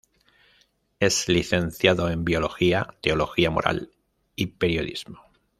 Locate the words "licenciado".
1.29-2.09